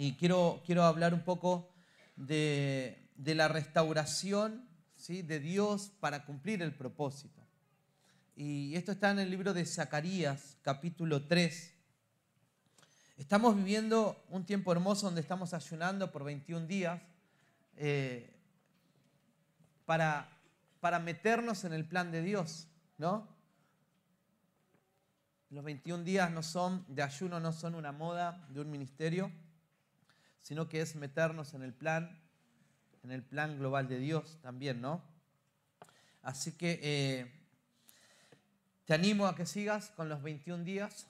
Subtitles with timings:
[0.00, 1.68] y quiero, quiero hablar un poco
[2.14, 5.22] de, de la restauración ¿sí?
[5.22, 7.42] de Dios para cumplir el propósito.
[8.36, 11.74] Y esto está en el libro de Zacarías, capítulo 3.
[13.16, 17.02] Estamos viviendo un tiempo hermoso donde estamos ayunando por 21 días
[17.76, 18.32] eh,
[19.84, 20.28] para,
[20.78, 22.68] para meternos en el plan de Dios,
[22.98, 23.26] ¿no?
[25.50, 29.32] Los 21 días no son de ayuno, no son una moda de un ministerio,
[30.42, 32.20] sino que es meternos en el plan,
[33.02, 35.02] en el plan global de Dios también, ¿no?
[36.22, 37.32] Así que eh,
[38.84, 41.06] te animo a que sigas con los 21 días.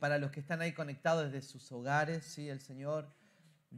[0.00, 2.48] Para los que están ahí conectados desde sus hogares, ¿sí?
[2.48, 3.08] el Señor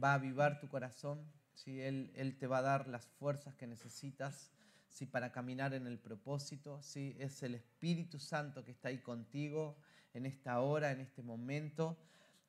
[0.01, 1.21] va a avivar tu corazón,
[1.53, 1.79] ¿sí?
[1.79, 4.51] Él, Él te va a dar las fuerzas que necesitas
[4.89, 5.05] ¿sí?
[5.05, 6.81] para caminar en el propósito.
[6.81, 7.15] ¿sí?
[7.19, 9.77] Es el Espíritu Santo que está ahí contigo
[10.13, 11.97] en esta hora, en este momento.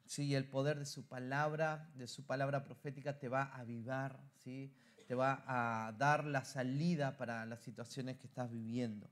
[0.09, 0.35] ¿Sí?
[0.35, 4.75] el poder de su palabra, de su palabra profética te va a avivar, ¿sí?
[5.07, 9.09] te va a dar la salida para las situaciones que estás viviendo.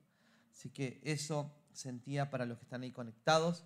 [0.50, 3.64] Así que eso sentía para los que están ahí conectados.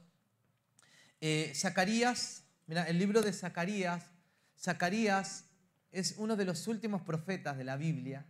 [1.21, 4.11] Eh, Zacarías, mira, el libro de Zacarías,
[4.59, 5.45] Zacarías
[5.93, 8.27] es uno de los últimos profetas de la Biblia.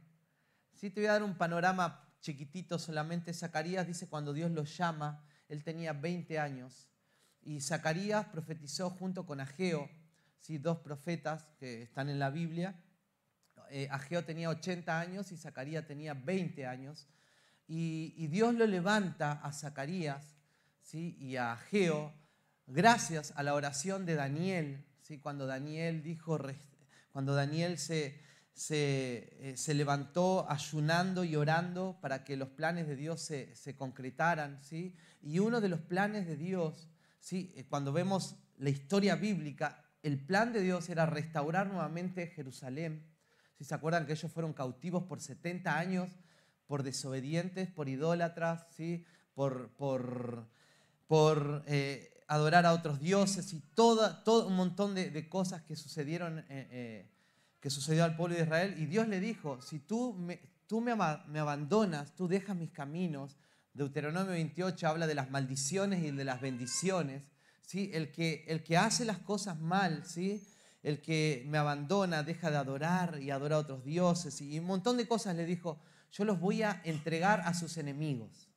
[0.74, 3.32] Sí, te voy a dar un panorama chiquitito solamente.
[3.32, 6.90] Zacarías dice cuando Dios lo llama, él tenía 20 años.
[7.42, 9.88] Y Zacarías profetizó junto con Ageo,
[10.40, 10.58] ¿sí?
[10.58, 12.74] dos profetas que están en la Biblia.
[13.70, 17.08] Eh, Ageo tenía 80 años y Zacarías tenía 20 años.
[17.66, 20.36] Y, Dios lo levanta a Zacarías
[20.92, 22.12] y a Ageo
[22.66, 25.18] gracias a la oración de Daniel, ¿sí?
[25.18, 26.38] cuando Daniel dijo,
[27.12, 28.20] cuando Daniel se,
[28.52, 33.76] se, eh, se, levantó ayunando y orando para que los planes de Dios se, se
[33.76, 34.96] concretaran, ¿sí?
[35.22, 36.89] Y uno de los planes de Dios,
[37.20, 37.52] ¿sí?
[37.54, 43.06] Eh, cuando vemos la historia bíblica, el plan de Dios era restaurar nuevamente Jerusalén.
[43.56, 46.10] Si se acuerdan que ellos fueron cautivos por 70 años,
[46.66, 49.04] por desobedientes, por idólatras, ¿sí?
[49.34, 50.48] por, por,
[51.06, 56.44] por eh, adorar a otros dioses y toda, todo un montón de, cosas que sucedieron,
[56.48, 57.10] eh,
[57.60, 58.74] que sucedió al pueblo de Israel.
[58.78, 60.16] Y Dios le dijo, si tú,
[60.66, 63.36] tú me, me, abandonas, tú dejas mis caminos,
[63.72, 67.22] Deuteronomio 28 habla de las maldiciones y de las bendiciones.
[67.62, 67.90] ¿sí?
[67.94, 70.46] El, que, el que hace las cosas mal, ¿sí?
[70.82, 74.96] el que me abandona, deja de adorar y adora a otros dioses y un montón
[74.96, 75.80] de cosas le dijo,
[76.10, 78.48] yo los voy a entregar a sus enemigos.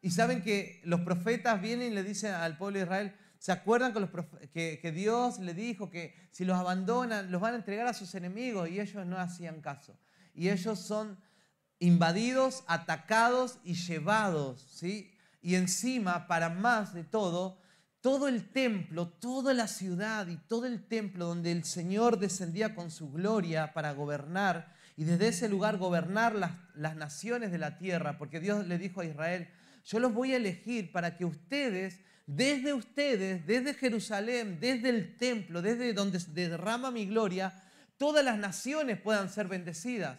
[0.00, 3.92] Y saben que los profetas vienen y le dicen al pueblo de Israel, ¿se acuerdan
[4.52, 8.14] que, que, Dios le dijo que si los abandonan, los van a entregar a sus
[8.14, 8.68] enemigos?
[8.68, 9.98] Y ellos no hacían caso.
[10.34, 11.18] Y ellos son
[11.78, 15.12] invadidos, atacados y llevados, ¿sí?
[15.42, 17.58] Y encima, para más de todo,
[18.00, 22.90] todo el templo, toda la ciudad y todo el templo donde el Señor descendía con
[22.90, 28.16] su gloria para gobernar y desde ese lugar gobernar las, las naciones de la tierra,
[28.16, 29.48] porque Dios le dijo a Israel,
[29.84, 35.62] yo los voy a elegir para que ustedes, desde ustedes, desde Jerusalén, desde el templo,
[35.62, 37.52] desde donde derrama mi gloria,
[37.98, 40.18] todas las naciones puedan ser bendecidas.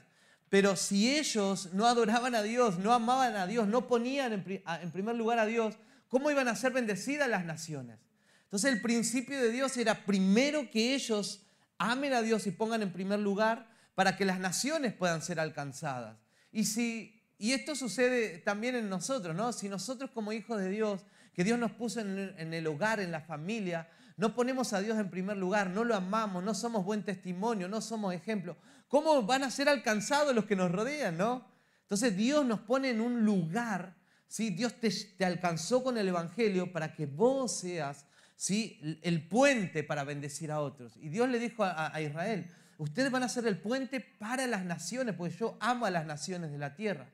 [0.50, 5.16] Pero si ellos no adoraban a Dios, no amaban a Dios, no ponían en, primer
[5.16, 5.76] lugar a Dios,
[6.08, 7.98] ¿cómo iban a ser bendecidas las naciones?
[8.44, 11.42] Entonces el principio de Dios era primero que ellos
[11.78, 16.18] amen a Dios y pongan en primer lugar para que las naciones puedan ser alcanzadas.
[16.52, 19.54] Y si y esto sucede también en nosotros, ¿no?
[19.54, 21.02] Si nosotros como hijos de Dios,
[21.36, 23.88] que Dios nos puso en el hogar, en la familia,
[24.18, 27.82] no ponemos a Dios en primer lugar, no lo amamos, no somos buen testimonio, no
[27.82, 31.48] somos ejemplo, ¿cómo van a ser alcanzados los que nos rodean, no?
[31.82, 33.96] Entonces Dios nos pone en un lugar,
[34.28, 34.50] ¿sí?
[34.50, 38.06] Dios te, alcanzó con el Evangelio para que vos seas,
[38.36, 39.00] ¿sí?
[39.02, 40.98] El puente para bendecir a otros.
[40.98, 45.16] Y Dios le dijo a Israel, ustedes van a ser el puente para las naciones,
[45.16, 47.10] porque yo amo a las naciones de la tierra.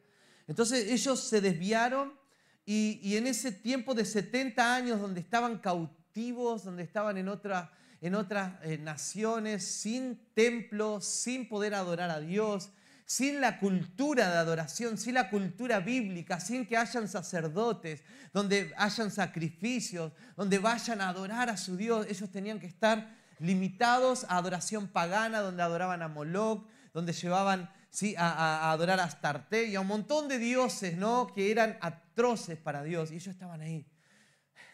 [0.47, 2.13] Entonces ellos se desviaron
[2.65, 7.27] y, en ese tiempo de 70 años donde estaban cautivos, donde estaban en,
[8.03, 12.69] en otras eh, naciones, sin templo, sin poder adorar a Dios,
[13.05, 18.03] sin la cultura de adoración, sin la cultura bíblica, sin que hayan sacerdotes,
[18.33, 24.25] donde hayan sacrificios, donde vayan a adorar a su Dios, ellos tenían que estar limitados
[24.25, 28.15] a adoración pagana, donde adoraban a Moloch, donde llevaban ¿sí?
[28.17, 31.27] a, adorar a Astarte y a un montón de dioses ¿no?
[31.33, 33.11] que eran atroces para Dios.
[33.11, 33.87] Y ellos estaban ahí.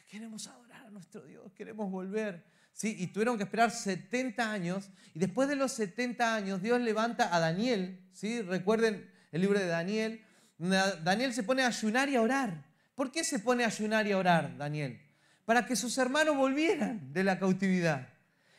[0.10, 2.58] Queremos adorar a nuestro Dios, queremos volver.
[2.74, 2.96] ¿Sí?
[3.00, 4.90] Y tuvieron que esperar 70 años.
[5.14, 8.00] Y después de los 70 años, Dios levanta a Daniel.
[8.12, 8.42] ¿sí?
[8.42, 10.24] Recuerden el libro de Daniel.
[10.58, 12.66] Daniel se pone a ayunar y a orar.
[12.96, 15.02] ¿Por qué se pone a ayunar y a orar, Daniel?
[15.46, 18.10] Para que sus hermanos volvieran de la cautividad.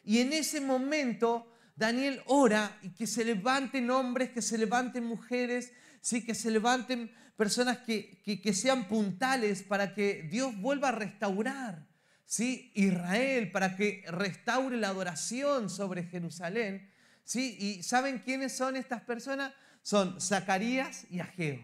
[0.04, 5.72] Y en ese momento Daniel ora y que se levanten hombres, que se levanten mujeres,
[6.00, 6.24] ¿sí?
[6.24, 11.86] que se levanten personas que, que, sean puntales para que Dios vuelva a restaurar
[12.30, 12.70] ¿sí?
[12.76, 16.88] Israel, para que restaure la adoración sobre Jerusalén.
[17.24, 17.56] ¿sí?
[17.58, 19.52] ¿Y saben quiénes son estas personas?
[19.82, 21.60] Son Zacarías y Ageo.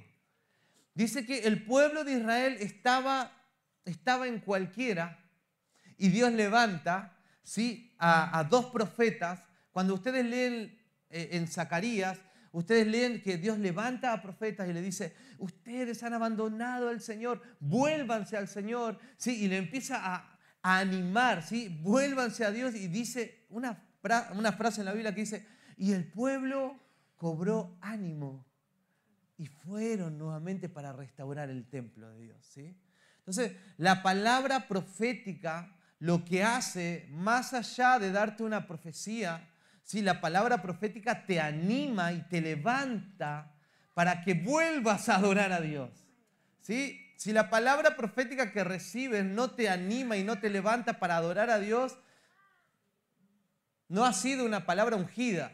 [0.93, 3.31] Dice que el pueblo de Israel estaba,
[3.85, 5.25] estaba en cualquiera
[5.99, 7.95] y Dios levanta ¿sí?
[7.99, 9.39] a, a dos profetas.
[9.71, 10.77] Cuando ustedes leen
[11.11, 12.19] eh, en Zacarías,
[12.53, 17.43] Ustedes leen que Dios levanta a profetas y le dice, ustedes han abandonado al Señor,
[17.61, 19.45] vuélvanse al Señor, ¿sí?
[19.45, 20.36] Y le empieza a,
[20.75, 21.69] animar, ¿sí?
[21.83, 23.85] Vuélvanse a Dios y dice una,
[24.35, 25.47] una frase en la Biblia que dice,
[25.77, 26.79] y el pueblo
[27.17, 28.45] cobró ánimo
[29.39, 32.77] y fueron nuevamente para restaurar el templo de Dios, ¿sí?
[33.19, 39.49] Entonces, la palabra profética lo que hace, más allá de darte una profecía,
[39.83, 43.55] si la palabra profética te anima y te levanta
[43.95, 45.91] para que vuelvas a adorar a Dios.
[46.61, 47.06] ¿Sí?
[47.17, 51.51] Si la palabra profética que recibes no te anima y no te levanta para adorar
[51.51, 51.97] a Dios,
[53.89, 55.53] no ha sido una palabra ungida.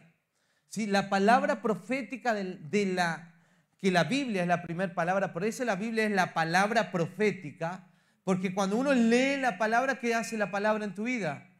[0.68, 3.34] Si La palabra profética de, la,
[3.78, 7.86] que la Biblia es la primera palabra, por eso la Biblia es la palabra profética,
[8.24, 11.50] porque cuando uno lee la palabra, ¿qué hace la palabra en tu vida?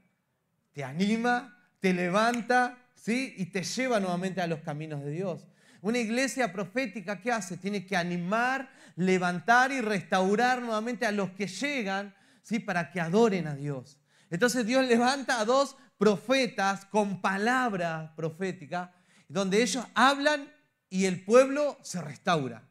[0.72, 3.34] Te anima, te levanta, ¿sí?
[3.36, 5.46] Y te lleva nuevamente a los caminos de Dios.
[5.82, 7.56] Una iglesia profética, ¿qué hace?
[7.56, 12.60] Tiene que animar, levantar y restaurar nuevamente a los que llegan, ¿sí?
[12.60, 13.98] Para que adoren a Dios.
[14.30, 18.94] Entonces Dios levanta a dos profetas con palabra profética,
[19.28, 20.52] donde ellos hablan
[20.88, 22.62] y el pueblo se restaura.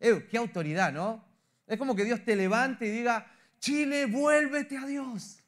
[0.00, 1.24] ¡Qué autoridad, ¿no?
[1.64, 5.38] Es como que Dios te levante y diga, Chile, vuélvete a Dios.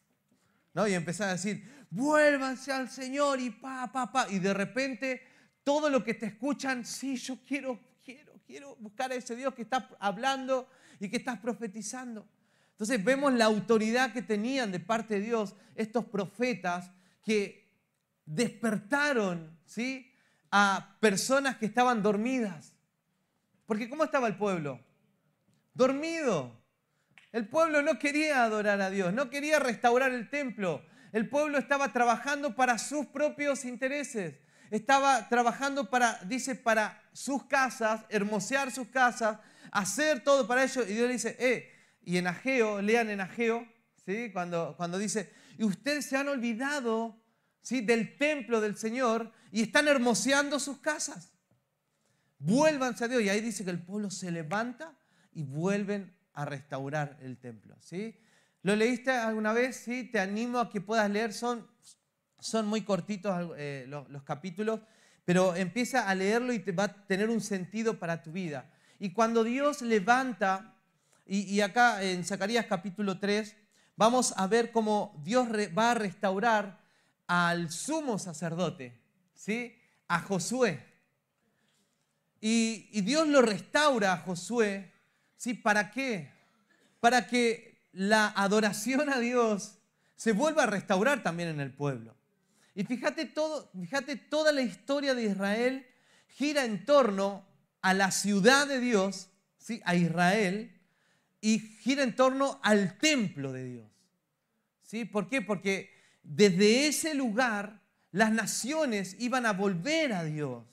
[0.75, 0.87] ¿No?
[0.87, 4.29] Y empezar a decir, vuélvanse al Señor y pa, pa, pa.
[4.31, 5.30] Y de repente
[5.71, 9.63] todo lo que te escuchan, sí, yo quiero, quiero, quiero buscar a ese Dios que
[9.63, 10.69] está hablando
[10.99, 12.27] y que estás profetizando.
[12.73, 16.91] Entonces vemos la autoridad que tenían de parte de Dios estos profetas
[17.23, 17.71] que
[18.27, 20.13] despertaron ¿sí?
[20.51, 22.75] a personas que estaban dormidas.
[23.65, 24.81] Porque ¿cómo estaba el pueblo?
[25.73, 26.53] Dormido.
[27.31, 31.93] El pueblo no quería adorar a Dios, no quería restaurar el templo, el pueblo estaba
[31.93, 34.35] trabajando para sus propios intereses.
[34.71, 39.39] Estaba trabajando para, dice, para sus casas, hermosear sus casas,
[39.73, 40.89] hacer todo para ellos.
[40.89, 41.71] Y Dios le dice, eh,
[42.03, 43.67] y en Ageo, lean en Ageo,
[44.05, 44.31] ¿sí?
[44.33, 47.21] cuando, cuando dice, y ustedes se han olvidado
[47.61, 47.81] ¿sí?
[47.81, 51.33] del templo del Señor y están hermoseando sus casas.
[52.39, 53.23] Vuélvanse a Dios.
[53.23, 54.97] Y ahí dice que el pueblo se levanta
[55.33, 57.77] y vuelven a restaurar el templo.
[57.81, 58.17] ¿sí?
[58.63, 59.77] ¿Lo leíste alguna vez?
[59.77, 61.33] Sí, te animo a que puedas leer.
[61.33, 61.69] Son,
[62.41, 64.81] son muy cortitos eh, los, capítulos,
[65.25, 68.71] pero empieza a leerlo y te va a tener un sentido para tu vida.
[68.99, 70.75] Y cuando Dios levanta,
[71.27, 73.57] y, acá en Zacarías capítulo 3,
[73.97, 76.81] vamos a ver cómo Dios va a restaurar
[77.27, 79.01] al sumo sacerdote,
[79.35, 79.77] ¿sí?
[80.09, 80.85] a Josué.
[82.41, 84.93] Y, Dios lo restaura a Josué,
[85.37, 85.55] ¿sí?
[85.55, 86.33] ¿Para qué?
[86.99, 89.77] Para que la adoración a Dios
[90.17, 92.17] se vuelve a restaurar también en el pueblo.
[92.75, 95.87] Y fíjate, todo, fíjate toda la historia de Israel
[96.29, 97.45] gira en torno
[97.83, 99.29] a la ciudad de Dios,
[99.59, 99.81] ¿sí?
[99.85, 100.81] a Israel,
[101.41, 103.91] y gira en torno al templo de Dios.
[104.83, 105.05] ¿Sí?
[105.05, 105.43] ¿Por qué?
[105.43, 105.91] Porque
[106.23, 107.81] desde ese lugar
[108.13, 110.65] las naciones iban a volver a Dios.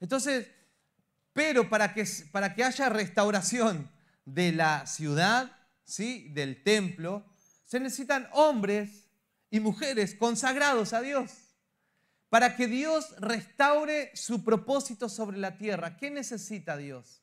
[0.00, 0.48] Entonces,
[1.32, 3.90] pero para que, para que haya restauración
[4.24, 5.52] de la ciudad,
[5.84, 6.28] ¿sí?
[6.30, 7.24] del templo,
[7.64, 9.03] se necesitan hombres
[9.54, 11.30] y mujeres consagrados a Dios
[12.28, 15.96] para que Dios restaure su propósito sobre la tierra.
[15.96, 17.22] ¿Qué necesita Dios?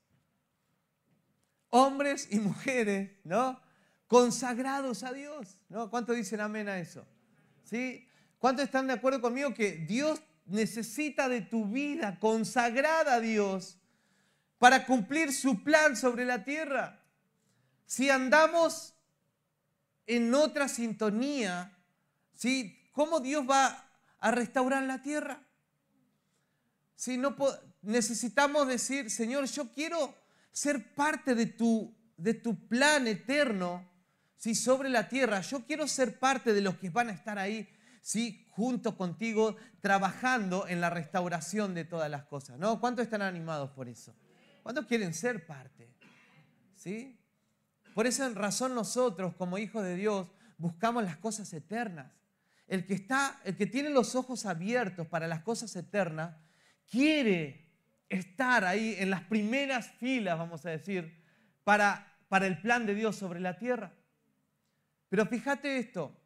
[1.72, 3.60] Hombres y mujeres, ¿no?
[4.08, 5.90] Consagrados a Dios, ¿no?
[5.90, 7.06] ¿Cuántos dicen amén a eso?
[7.66, 8.08] ¿Sí?
[8.40, 13.78] ¿Cuántos están de acuerdo conmigo que Dios necesita de tu vida consagrada a Dios
[14.58, 17.04] para cumplir su plan sobre la tierra?
[17.86, 18.94] Si andamos
[20.08, 21.78] en otra sintonía,
[22.42, 22.90] ¿sí?
[22.92, 25.48] ¿cómo Dios va a restaurar la tierra?
[26.96, 27.36] Si no
[27.84, 30.16] necesitamos decir, Señor, yo quiero
[30.52, 33.88] ser parte de tu, de tu plan eterno
[34.38, 34.56] ¿sí?
[34.56, 35.42] sobre la tierra.
[35.42, 37.70] Yo quiero ser parte de los que van a estar ahí
[38.02, 38.48] ¿sí?
[38.50, 42.58] junto contigo trabajando en la restauración de todas las cosas.
[42.58, 42.80] ¿no?
[42.80, 44.16] ¿Cuántos están animados por eso?
[44.64, 45.94] ¿Cuántos quieren ser parte?
[46.76, 47.20] ¿Sí?
[47.94, 52.21] Por esa razón nosotros, como hijos de Dios, buscamos las cosas eternas.
[52.72, 56.38] El que está, el que tiene los ojos abiertos para las cosas eternas,
[56.90, 57.70] quiere
[58.08, 61.22] estar ahí en las primeras filas, vamos a decir,
[61.66, 63.94] para, para el plan de Dios sobre la tierra.
[65.10, 66.18] Pero fíjate esto,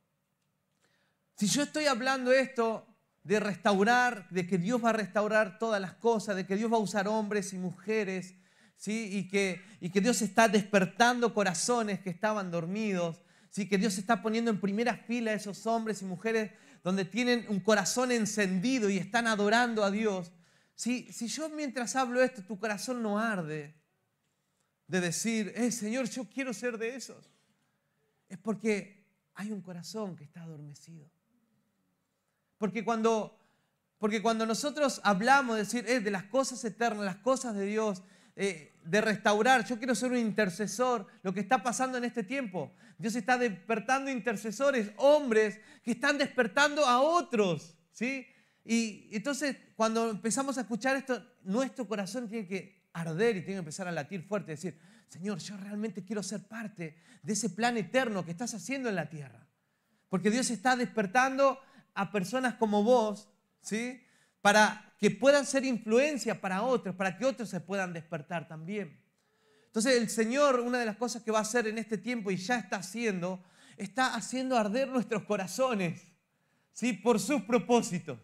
[1.36, 5.96] si yo estoy hablando esto de restaurar, de que Dios va a restaurar todas las
[5.96, 8.36] cosas, de que Dios va a usar hombres y mujeres,
[8.78, 9.10] ¿sí?
[9.12, 13.25] y, que, y que Dios está despertando corazones que estaban dormidos,
[13.56, 13.70] ¿sí?
[13.70, 16.52] que Dios está poniendo en primera fila a esos hombres y mujeres
[16.84, 20.34] donde tienen un corazón encendido y están adorando a Dios.
[20.76, 23.74] Si, si yo mientras hablo esto, tu corazón no arde
[24.88, 27.32] de decir, eh, Señor, yo quiero ser de esos,
[28.28, 31.10] es porque hay un corazón que está adormecido.
[32.58, 33.40] Porque cuando,
[33.98, 38.04] porque cuando nosotros hablamos de decir eh, de las cosas eternas, las cosas de Dios,
[38.36, 42.74] eh, de restaurar, yo quiero ser un intercesor, lo que está pasando en este tiempo.
[42.98, 48.28] Dios está despertando intercesores, hombres que están despertando a otros, ¿sí?
[48.64, 53.60] Y entonces cuando empezamos a escuchar esto, nuestro corazón tiene que arder y tiene que
[53.60, 58.24] empezar a latir fuerte, decir, Señor, yo realmente quiero ser parte de ese plan eterno
[58.24, 59.48] que estás haciendo en la tierra.
[60.10, 61.60] Porque Dios está despertando
[61.94, 63.30] a personas como vos,
[63.62, 64.02] ¿sí?
[64.42, 69.02] Para que puedan ser influencia para otros, para que otros se puedan despertar también.
[69.68, 72.38] Entonces el Señor, una de las cosas que va a hacer en este tiempo y
[72.38, 73.44] ya está haciendo,
[73.76, 76.02] está haciendo arder nuestros corazones,
[76.72, 76.94] ¿sí?
[76.94, 78.18] Por sus propósitos.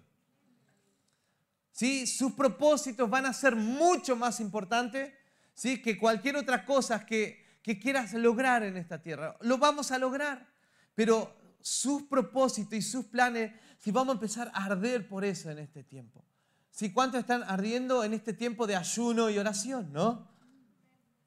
[1.71, 2.05] ¿Sí?
[2.07, 5.13] Sus propósitos van a ser mucho más importantes
[5.53, 5.81] ¿sí?
[5.81, 9.37] que cualquier otra cosa que, que quieras lograr en esta tierra.
[9.41, 10.47] Lo vamos a lograr,
[10.95, 15.59] pero sus propósitos y sus planes, si vamos a empezar a arder por eso en
[15.59, 16.23] este tiempo.
[16.71, 16.91] ¿Sí?
[16.91, 19.91] ¿Cuántos están ardiendo en este tiempo de ayuno y oración?
[19.93, 20.27] ¿No?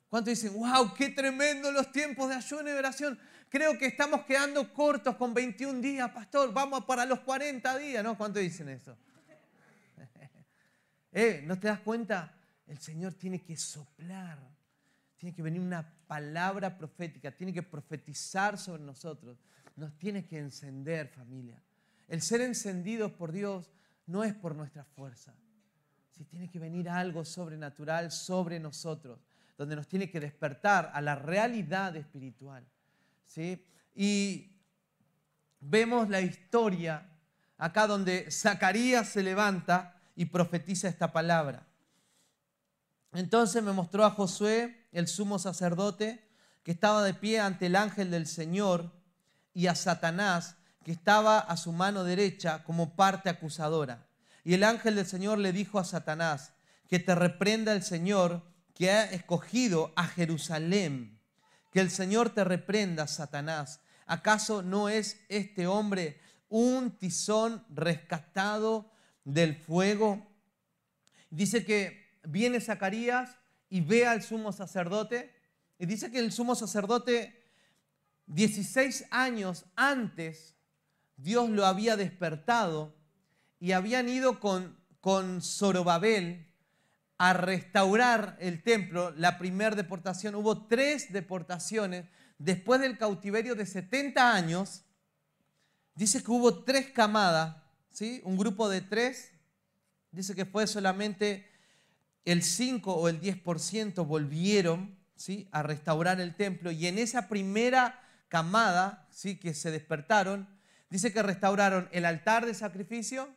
[0.08, 3.18] ¿Cuántos dicen, wow, qué tremendo los tiempos de ayuno y oración?
[3.48, 6.52] Creo que estamos quedando cortos con 21 días, pastor.
[6.52, 8.16] Vamos para los 40 días, ¿no?
[8.16, 8.96] ¿Cuántos dicen eso?
[11.12, 12.34] eh, ¿No te das cuenta?
[12.66, 14.38] El Señor tiene que soplar,
[15.16, 19.38] tiene que venir una palabra profética, tiene que profetizar sobre nosotros
[19.76, 21.60] nos tiene que encender, familia.
[22.08, 23.72] El ser encendidos por Dios
[24.06, 25.34] no es por nuestra fuerza.
[26.10, 29.18] Si tiene que venir algo sobrenatural sobre nosotros,
[29.56, 32.64] donde nos tiene que despertar a la realidad espiritual.
[33.26, 33.64] ¿sí?
[33.94, 34.52] Y
[35.60, 37.08] vemos la historia
[37.58, 41.66] acá donde Zacarías se levanta y profetiza esta palabra.
[43.12, 46.28] Entonces me mostró a Josué, el sumo sacerdote,
[46.62, 48.92] que estaba de pie ante el ángel del Señor
[49.52, 54.06] y a Satanás, que estaba a su mano derecha como parte acusadora.
[54.44, 56.52] Y el ángel del Señor le dijo a Satanás,
[56.88, 58.42] que te reprenda el Señor
[58.74, 61.18] que ha escogido a Jerusalén.
[61.72, 63.80] Que el Señor te reprenda, Satanás.
[64.06, 68.92] ¿Acaso no es este hombre un tizón rescatado
[69.24, 70.30] del fuego?
[71.30, 73.38] Dice que viene Zacarías
[73.70, 75.34] y ve al sumo sacerdote.
[75.78, 77.42] Y dice que el sumo sacerdote
[78.26, 80.53] 16 años antes,
[81.16, 82.94] Dios lo había despertado
[83.60, 86.46] y habían ido con, con Zorobabel
[87.18, 90.34] a restaurar el templo, la primera deportación.
[90.34, 92.06] Hubo tres deportaciones
[92.38, 94.84] después del cautiverio de 70 años.
[95.94, 97.56] Dice que hubo tres camadas,
[97.90, 98.20] ¿sí?
[98.24, 99.32] un grupo de tres.
[100.10, 101.48] Dice que fue solamente
[102.24, 105.48] el 5 o el 10% volvieron ¿sí?
[105.52, 106.70] a restaurar el templo.
[106.70, 109.38] Y en esa primera camada, ¿sí?
[109.38, 110.48] que se despertaron,
[110.90, 113.28] dice que restauraron el altar de sacrificio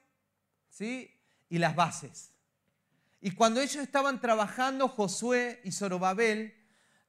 [0.69, 1.11] ¿sí?
[1.49, 2.31] y las bases.
[3.19, 6.53] Y cuando ellos estaban trabajando, Josué y Zorobabel,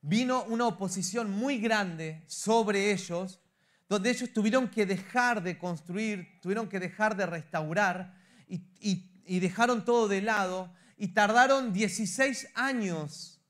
[0.01, 3.41] vino una oposición muy grande sobre ellos,
[3.89, 8.15] donde ellos tuvieron que dejar de construir, tuvieron que dejar de restaurar
[8.49, 13.41] y, y dejaron todo de lado y tardaron 16 años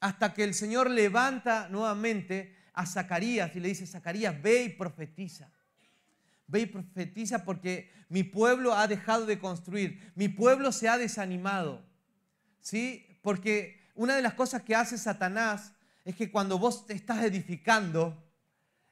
[0.00, 5.50] hasta que el Señor levanta nuevamente a Zacarías y le dice, Zacarías, ve y profetiza.
[6.48, 11.84] Ve y profetiza porque mi pueblo ha dejado de construir, mi pueblo se ha desanimado.
[12.60, 13.18] ¿Sí?
[13.22, 15.72] Porque una de las cosas que hace Satanás
[16.04, 18.22] es que cuando vos te estás edificando,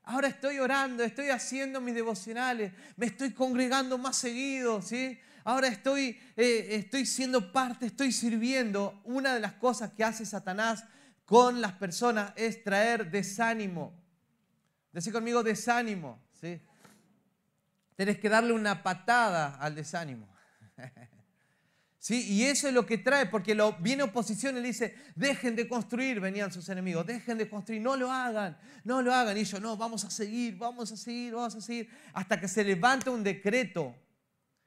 [0.02, 5.18] ahora estoy orando, estoy haciendo mis devocionales, me estoy congregando más seguido, ¿sí?
[5.44, 9.00] Ahora estoy, eh, estoy siendo parte, estoy sirviendo.
[9.04, 10.84] Una de las cosas que hace Satanás
[11.26, 13.94] con las personas es traer desánimo.
[14.90, 16.60] Decir conmigo desánimo, ¿sí?
[17.96, 20.28] Tienes que darle una patada al desánimo.
[21.98, 22.26] ¿Sí?
[22.28, 25.66] Y eso es lo que trae, porque lo, viene oposición y le dice, dejen de
[25.66, 29.38] construir, venían sus enemigos, dejen de construir, no lo hagan, no lo hagan.
[29.38, 32.62] Y ellos, no, vamos a seguir, vamos a seguir, vamos a seguir, hasta que se
[32.62, 33.96] levanta un decreto.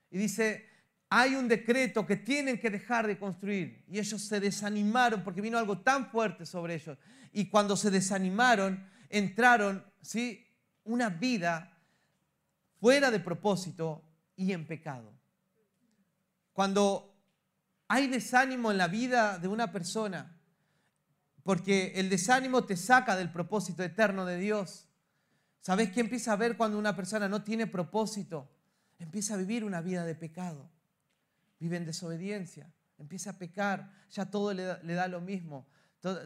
[0.10, 0.68] Y dice,
[1.10, 3.86] hay un decreto que tienen que dejar de construir.
[3.88, 6.98] Y ellos se desanimaron porque vino algo tan fuerte sobre ellos.
[7.32, 10.44] Y cuando se desanimaron, entraron, ¿sí?
[10.84, 11.77] Una vida
[12.80, 14.04] fuera de propósito
[14.36, 15.12] y en pecado.
[16.54, 17.14] Cuando
[17.88, 20.38] hay desánimo en la vida de una persona,
[21.44, 24.90] porque el desánimo te saca del propósito eterno de Dios.
[25.62, 28.52] ¿Sabes qué empieza a ver cuando una persona no tiene propósito?
[29.00, 30.70] Empieza a vivir una vida de pecado.
[31.58, 35.68] Vive en desobediencia, empieza a pecar, ya todo le da, lo mismo.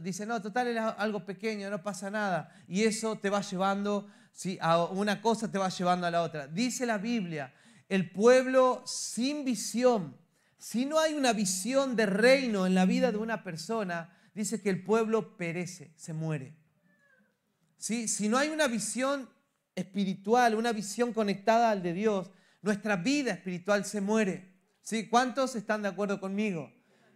[0.01, 2.49] Dice, no, total es algo pequeño, no pasa nada.
[2.67, 4.57] Y eso te va llevando, ¿sí?
[4.61, 6.47] a una cosa te va llevando a la otra.
[6.47, 7.53] Dice la Biblia,
[7.89, 10.21] el pueblo sin visión
[10.61, 14.69] si no hay una visión de reino en la vida de una persona, dice que
[14.69, 16.55] el pueblo perece, se muere.
[17.79, 18.07] ¿Sí?
[18.07, 19.27] Si no hay una visión
[19.73, 22.29] espiritual, una visión conectada al de Dios,
[22.61, 24.53] nuestra vida espiritual se muere.
[24.83, 25.09] ¿Sí?
[25.09, 26.71] ¿Cuántos están de acuerdo conmigo?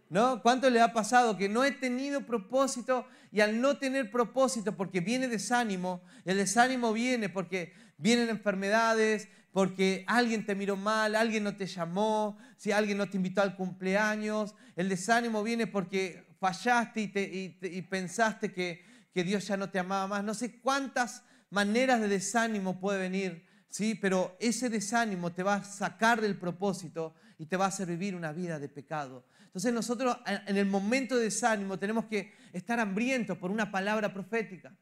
[0.08, 0.42] ¿No?
[0.42, 5.00] ¿Cuánto le ha pasado que no he tenido propósito y al no tener propósito porque
[5.00, 11.56] viene desánimo, el desánimo viene porque vienen enfermedades, porque alguien te miró mal, alguien no
[11.56, 14.54] te llamó, si alguien no te invitó al cumpleaños.
[14.76, 20.24] El desánimo viene porque fallaste y, pensaste que, que, Dios ya no te amaba más.
[20.24, 23.94] No sé cuántas maneras de desánimo puede venir, ¿sí?
[23.94, 28.14] pero ese desánimo te va a sacar del propósito y te va a hacer vivir
[28.14, 29.24] una vida de pecado.
[29.56, 34.76] Entonces nosotros en el momento de desánimo tenemos que estar hambrientos por una palabra profética.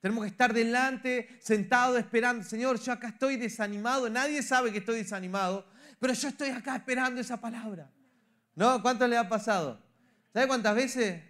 [0.00, 2.44] Tenemos que estar delante, sentado, esperando.
[2.44, 4.08] Señor, yo acá estoy desanimado.
[4.08, 5.66] Nadie sabe que estoy desanimado,
[5.98, 7.90] pero yo estoy acá esperando esa palabra.
[8.54, 8.80] ¿No?
[8.82, 9.82] ¿Cuánto le ha pasado?
[10.32, 11.20] ¿Sabe cuántas veces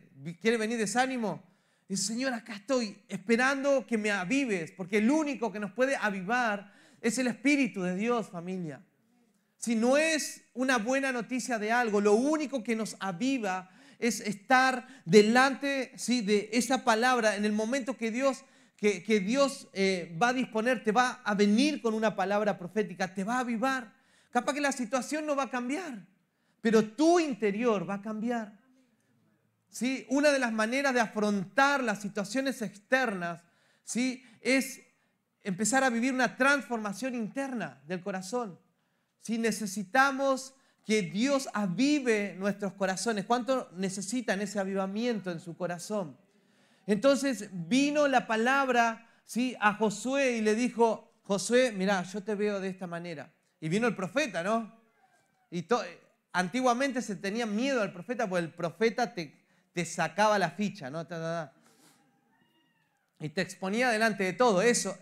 [0.42, 1.42] quiere venir desánimo?
[1.88, 6.70] Dice, Señor, acá estoy esperando que me avives, porque el único que nos puede avivar
[7.00, 8.82] es el Espíritu de Dios, familia.
[9.62, 14.88] Si no es una buena noticia de algo, lo único que nos aviva es estar
[15.04, 18.44] delante de esa palabra en el momento que Dios
[18.76, 23.22] que, Dios eh, va a disponer, te va a venir con una palabra profética, te
[23.22, 23.92] va a avivar.
[24.32, 26.04] Capaz que la situación no va a cambiar,
[26.60, 28.58] pero tu interior va a cambiar.
[29.68, 30.04] ¿Sí?
[30.10, 33.44] Una de las maneras de afrontar las situaciones externas
[33.84, 34.24] ¿sí?
[34.40, 34.82] es
[35.44, 38.58] empezar a vivir una transformación interna del corazón.
[39.22, 40.54] Si necesitamos
[40.84, 46.18] que Dios avive nuestros corazones, ¿cuánto necesitan ese avivamiento en su corazón?
[46.88, 49.56] Entonces vino la palabra ¿sí?
[49.60, 53.32] a Josué y le dijo, Josué, mira, yo te veo de esta manera.
[53.60, 54.76] Y vino el profeta, ¿no?
[55.52, 55.64] Y
[56.32, 59.40] antiguamente se tenía miedo al profeta porque el profeta te,
[59.72, 61.06] te sacaba la ficha, ¿no?
[63.20, 64.98] Y te exponía delante de todo eso.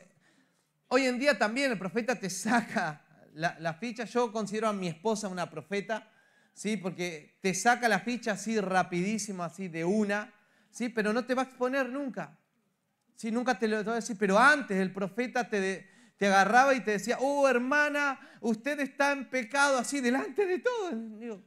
[0.89, 4.05] Hoy en día también el profeta te saca la, ficha.
[4.05, 6.11] Yo considero a mi esposa una profeta,
[6.53, 6.77] ¿sí?
[6.77, 10.33] Porque te saca la ficha así rapidísimo, así de una.
[10.71, 10.89] ¿sí?
[10.89, 12.39] Pero no te va a exponer nunca.
[13.15, 13.31] ¿sí?
[13.31, 16.93] Nunca te lo va a decir, pero antes el profeta te, te agarraba y te
[16.93, 21.41] decía, oh hermana, usted está en pecado así delante de todo.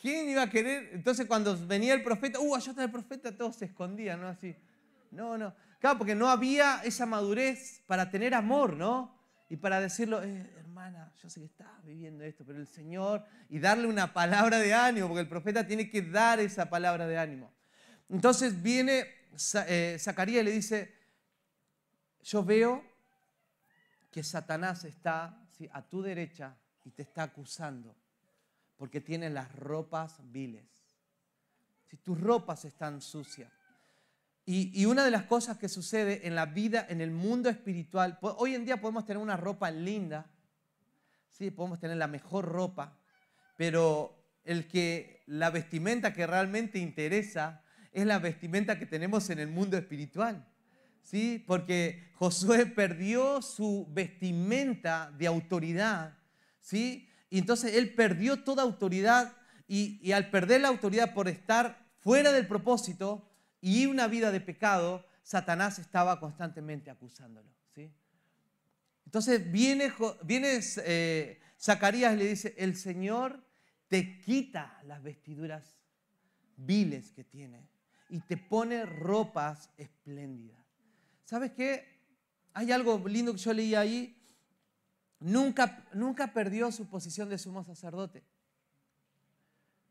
[0.00, 0.90] ¿quién iba a querer?
[0.92, 4.28] Entonces cuando venía el profeta, uh, allá está el profeta, todos se escondían, ¿no?
[4.28, 4.56] Así.
[5.10, 5.54] No, no.
[5.78, 9.19] Claro, porque no había esa madurez para tener amor, ¿no?
[9.50, 13.58] Y para decirlo, eh, hermana, yo sé que estás viviendo esto, pero el Señor, y
[13.58, 17.52] darle una palabra de ánimo, porque el profeta tiene que dar esa palabra de ánimo.
[18.08, 19.06] Entonces viene
[19.66, 20.94] eh, Zacarías y le dice,
[22.22, 22.84] yo veo
[24.12, 25.36] que Satanás está
[25.72, 27.96] a tu derecha y te está acusando
[28.76, 30.64] porque tiene las ropas viles.
[31.86, 33.52] Si tus ropas están sucias.
[34.52, 38.56] Y, una de las cosas que sucede en la vida, en el mundo espiritual, hoy
[38.56, 40.28] en día podemos tener una ropa linda,
[41.30, 41.52] ¿sí?
[41.52, 42.98] podemos tener la mejor ropa,
[43.56, 49.46] pero el que la vestimenta que realmente interesa es la vestimenta que tenemos en el
[49.46, 50.44] mundo espiritual.
[51.00, 51.44] ¿sí?
[51.46, 56.18] Porque Josué perdió su vestimenta de autoridad.
[56.58, 57.08] ¿sí?
[57.30, 59.32] Y entonces él perdió toda autoridad
[59.68, 63.29] y, y al perder la autoridad por estar fuera del propósito
[63.60, 67.48] y una vida de pecado, Satanás estaba constantemente acusándolo.
[67.74, 67.92] ¿sí?
[69.04, 69.92] Entonces viene,
[70.22, 73.44] viene eh, Zacarías y le dice, el Señor
[73.88, 75.76] te quita las vestiduras
[76.56, 77.68] viles que tiene
[78.08, 80.64] y te pone ropas espléndidas.
[81.24, 82.00] ¿Sabes qué?
[82.54, 84.16] Hay algo lindo que yo leí ahí.
[85.20, 88.24] Nunca, nunca perdió su posición de sumo sacerdote.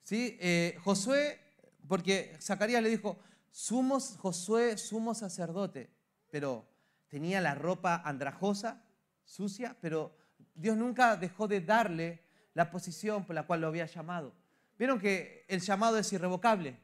[0.04, 0.38] ¿sí?
[0.40, 1.40] Eh, Josué,
[1.88, 3.20] porque Zacarías le dijo,
[3.52, 5.90] sumos, Josué, sumo sacerdote,
[6.32, 6.66] pero
[7.08, 8.84] tenía la ropa andrajosa,
[9.26, 10.16] sucia, pero
[10.56, 12.22] Dios nunca dejó de darle
[12.54, 14.34] la posición por la cual lo había llamado.
[14.78, 16.78] Vieron que el llamado es irrevocable,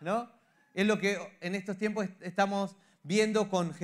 [0.00, 0.30] ¿no?
[0.74, 3.74] Es lo que en estos tiempos estamos viendo con,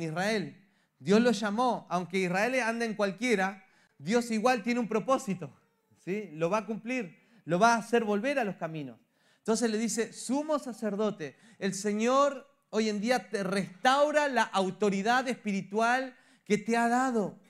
[0.00, 0.56] Israel.
[0.98, 3.64] Dios lo llamó, aunque Israel anda en cualquiera,
[3.98, 5.52] Dios igual tiene un propósito,
[5.98, 6.30] ¿sí?
[6.32, 8.98] Lo va a cumplir, lo va a hacer volver a los caminos.
[9.42, 16.16] Entonces le dice, sumo sacerdote, el Señor hoy en día te restaura la autoridad espiritual
[16.44, 17.40] que te ha dado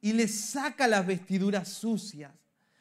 [0.00, 2.32] y le saca las vestiduras sucias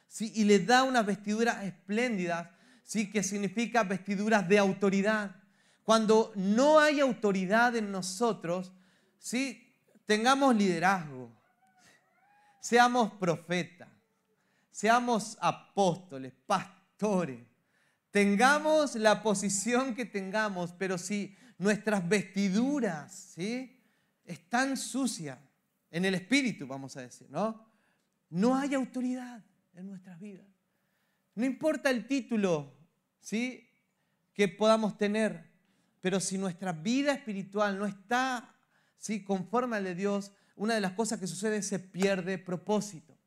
[0.08, 0.32] ¿sí?
[0.34, 2.48] y le da unas vestiduras espléndidas,
[2.84, 3.12] ¿sí?
[3.12, 5.36] que significa vestiduras de autoridad.
[5.84, 8.72] Cuando no hay autoridad en nosotros,
[9.20, 9.76] ¿sí?
[10.06, 11.30] tengamos liderazgo,
[12.62, 13.90] seamos profetas,
[14.72, 17.51] seamos apóstoles, pastores,
[18.12, 23.80] tengamos la posición que tengamos, pero si nuestras vestiduras ¿sí?
[24.26, 25.40] están sucias,
[25.92, 27.66] en el espíritu, vamos a decir, ¿no?
[28.30, 29.44] No hay autoridad
[29.74, 30.48] en nuestras vidas.
[31.36, 32.74] No importa el título,
[33.20, 33.68] ¿sí?
[34.34, 35.52] Que podamos tener,
[36.00, 38.56] pero si nuestra vida espiritual no está,
[38.98, 39.24] ¿sí?
[39.24, 43.18] Conforme al de Dios, una de las cosas que sucede es se pierde propósito.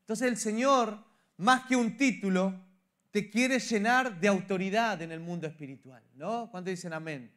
[0.00, 1.04] Entonces el Señor,
[1.36, 2.64] más que un título,
[3.14, 6.50] te quiere llenar de autoridad en el mundo espiritual, ¿no?
[6.50, 7.30] Cuando dicen amén?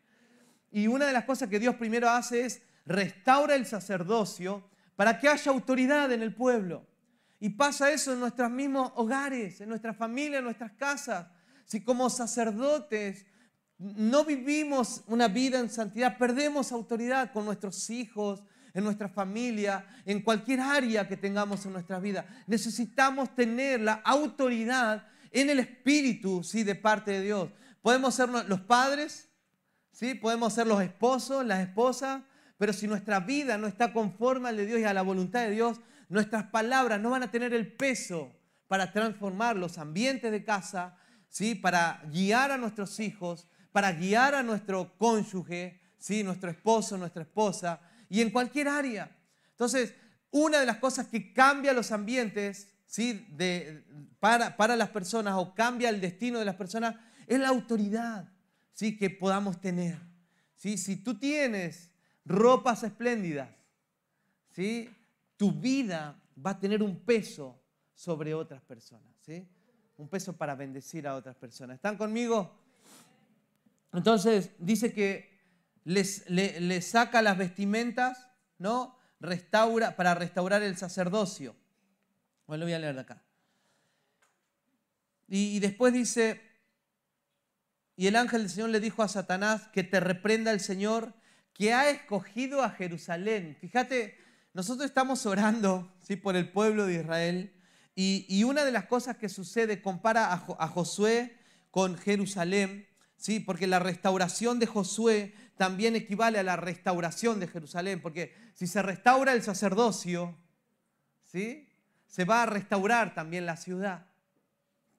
[0.72, 5.30] Y una de las cosas que Dios primero hace es restaura el sacerdocio para que
[5.30, 6.84] haya autoridad en el pueblo.
[7.40, 11.28] Y pasa eso en nuestros mismos hogares, en nuestra familia, en nuestras casas.
[11.64, 13.28] Si como sacerdotes
[13.78, 18.42] no vivimos una vida en santidad, perdemos autoridad con nuestros hijos,
[18.74, 22.26] en nuestra familia, en cualquier área que tengamos en nuestra vida.
[22.48, 27.50] Necesitamos tener la autoridad en el espíritu, sí, de parte de Dios.
[27.82, 29.30] Podemos ser los padres,
[29.92, 32.24] sí, podemos ser los esposos, las esposas,
[32.58, 35.52] pero si nuestra vida no está conforme al de Dios y a la voluntad de
[35.52, 38.34] Dios, nuestras palabras no van a tener el peso
[38.68, 40.98] para transformar los ambientes de casa,
[41.30, 41.56] ¿sí?
[41.56, 46.24] para guiar a nuestros hijos, para guiar a nuestro cónyuge, ¿sí?
[46.24, 49.16] nuestro esposo, nuestra esposa, y en cualquier área.
[49.52, 49.94] Entonces,
[50.32, 53.28] una de las cosas que cambia los ambientes ¿sí?
[53.30, 53.84] de,
[54.20, 56.96] para, para las personas o cambia el destino de las personas
[57.28, 58.28] es la autoridad
[58.74, 58.98] ¿sí?
[58.98, 60.00] que podamos tener.
[60.56, 60.78] ¿sí?
[60.78, 61.92] Si tú tienes
[62.26, 63.50] ropas espléndidas,
[64.50, 64.90] ¿sí?
[65.36, 67.62] tu vida va a tener un peso
[67.94, 69.48] sobre otras personas, ¿sí?
[69.98, 71.76] un peso para bendecir a otras personas.
[71.76, 72.56] ¿Están conmigo?
[73.94, 75.38] Entonces dice que
[75.84, 78.96] les, les, saca las vestimentas, ¿no?
[79.20, 81.56] Restaura, para restaurar el sacerdocio.
[82.48, 83.22] Bueno, lo voy a leer de acá.
[85.28, 86.42] Y, después dice,
[87.98, 91.14] y el ángel del Señor le dijo a Satanás que te reprenda el Señor
[91.54, 93.58] que ha escogido a Jerusalén.
[93.60, 94.18] Fíjate,
[94.54, 96.16] nosotros estamos orando ¿sí?
[96.16, 97.54] por el pueblo de Israel
[97.94, 101.36] y, una de las cosas que sucede, compara a, Josué
[101.72, 103.42] con Jerusalén, ¿sí?
[103.42, 108.84] porque la restauración de Josué también equivale a la restauración de Jerusalén, porque si se
[108.84, 110.38] restaura el sacerdocio,
[111.24, 111.67] ¿sí?
[112.08, 114.06] Se va a restaurar también la ciudad.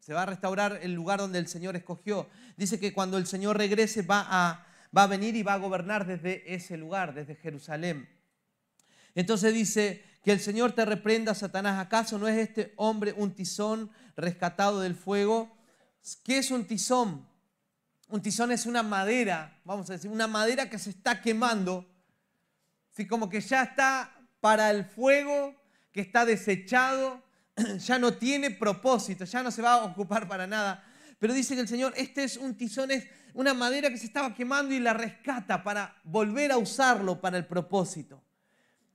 [0.00, 2.28] Se va a restaurar el lugar donde el Señor escogió.
[2.56, 4.64] Dice que cuando el Señor regrese va a
[4.96, 8.08] va a venir y va a gobernar desde ese lugar, desde Jerusalén.
[9.14, 11.78] Entonces dice, que el Señor te reprenda, Satanás.
[11.78, 15.50] ¿Acaso no es este hombre un tizón rescatado del fuego?
[16.24, 17.26] ¿Qué es un tizón?
[18.08, 21.86] Un tizón es una madera, vamos a decir, una madera que se está quemando,
[22.92, 25.54] así como que ya está para el fuego,
[25.98, 27.20] que está desechado,
[27.80, 30.84] ya no tiene propósito, ya no se va a ocupar para nada.
[31.18, 34.32] Pero dice que el Señor, este es un tizón, es una madera que se estaba
[34.32, 38.22] quemando y la rescata para volver a usarlo para el propósito.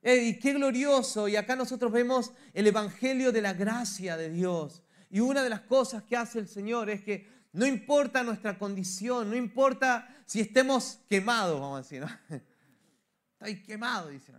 [0.01, 1.27] Y qué glorioso.
[1.27, 4.81] Y acá nosotros vemos el Evangelio de la gracia de Dios.
[5.09, 9.29] Y una de las cosas que hace el Señor es que no importa nuestra condición,
[9.29, 11.99] no importa si estemos quemados, vamos a decir.
[11.99, 12.07] ¿no?
[13.33, 14.31] Estoy quemado, dice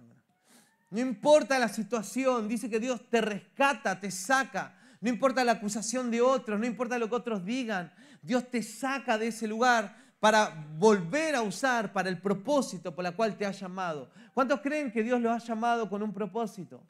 [0.95, 4.77] No importa la situación, dice que Dios te rescata, te saca.
[5.01, 7.93] No importa la acusación de otros, no importa lo que otros digan.
[8.23, 13.13] Dios te saca de ese lugar para volver a usar para el propósito por el
[13.17, 14.09] cual te ha llamado.
[14.33, 16.81] ¿Cuántos creen que Dios lo ha llamado con un propósito?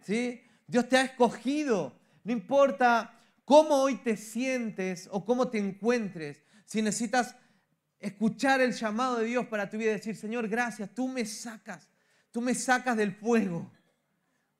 [0.00, 0.40] ¿Sí?
[0.68, 1.92] Dios te ha escogido.
[2.22, 7.34] No importa cómo hoy te sientes o cómo te encuentres, si necesitas
[7.98, 11.89] escuchar el llamado de Dios para tu vida y decir, Señor, gracias, tú me sacas,
[12.30, 13.70] tú me sacas del fuego,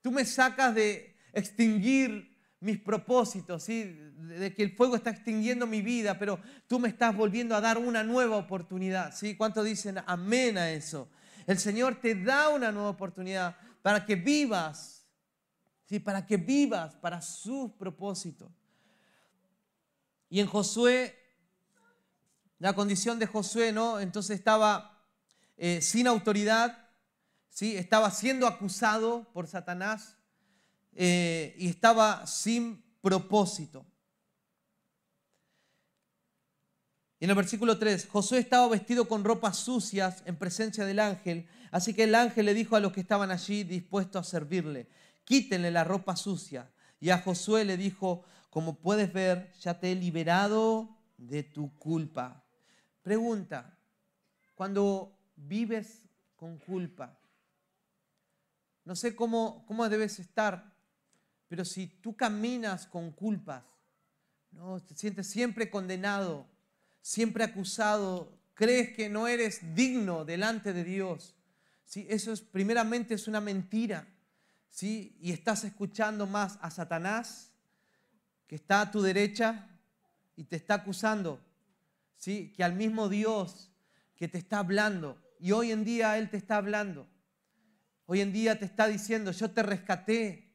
[0.02, 2.30] tú me sacas de extinguir
[2.60, 3.84] mis propósitos, ¿sí?
[3.84, 7.78] de que el fuego está extinguiendo mi vida, pero tú me estás volviendo a dar
[7.78, 9.14] una nueva oportunidad.
[9.14, 9.36] ¿sí?
[9.36, 11.08] ¿Cuánto dicen amén a eso?
[11.46, 15.06] El Señor te da una nueva oportunidad para que vivas,
[15.86, 15.98] ¿sí?
[15.98, 18.50] para que vivas para sus propósitos.
[20.28, 21.16] Y en Josué,
[22.58, 23.98] la condición de Josué, ¿no?
[23.98, 25.02] Entonces estaba
[25.56, 26.89] eh, sin autoridad,
[27.50, 27.76] ¿sí?
[27.76, 30.16] estaba siendo acusado por Satanás
[30.94, 33.84] eh, y estaba sin propósito.
[37.18, 41.46] Y en el versículo 3, Josué estaba vestido con ropas sucias en presencia del ángel,
[41.70, 44.88] así que el ángel le dijo a los que estaban allí dispuestos a servirle,
[45.24, 46.70] quítenle la ropa sucia.
[46.98, 52.42] Y a Josué le dijo, como puedes ver, ya te he liberado de tu culpa.
[53.02, 53.78] Pregunta,
[54.54, 56.02] cuando vives
[56.36, 57.19] con culpa,
[58.90, 60.74] no sé cómo, cómo debes estar,
[61.46, 63.62] pero si tú caminas con culpas,
[64.50, 64.80] ¿no?
[64.80, 66.48] te sientes siempre condenado,
[67.00, 71.36] siempre acusado, crees que no eres digno delante de Dios,
[71.84, 72.04] ¿sí?
[72.10, 74.08] eso es primeramente es una mentira.
[74.68, 75.16] ¿sí?
[75.20, 77.52] Y estás escuchando más a Satanás
[78.48, 79.68] que está a tu derecha
[80.34, 81.40] y te está acusando,
[82.16, 82.52] ¿sí?
[82.56, 83.70] que al mismo Dios
[84.16, 85.16] que te está hablando.
[85.38, 87.06] Y hoy en día Él te está hablando.
[88.12, 90.52] Hoy en día te está diciendo, yo te rescaté.